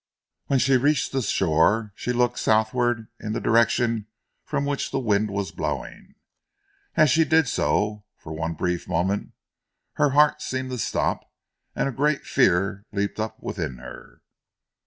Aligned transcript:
When 0.47 0.57
she 0.57 0.77
reached 0.77 1.11
the 1.11 1.21
shore 1.21 1.93
she 1.95 2.11
looked 2.11 2.39
southward 2.39 3.09
in 3.19 3.33
the 3.33 3.39
direction 3.39 4.07
from 4.43 4.65
which 4.65 4.89
the 4.89 4.97
wind 4.97 5.29
was 5.29 5.51
blowing. 5.51 6.15
As 6.95 7.11
she 7.11 7.23
did 7.23 7.47
so, 7.47 8.05
for 8.17 8.33
one 8.33 8.55
brief 8.55 8.87
moment 8.87 9.33
her 10.01 10.09
heart 10.17 10.41
seemed 10.41 10.71
to 10.71 10.79
stop 10.79 11.31
and 11.75 11.87
a 11.87 11.91
great 11.91 12.23
fear 12.25 12.83
leaped 12.91 13.19
up 13.19 13.39
within 13.43 13.77
her. 13.77 14.23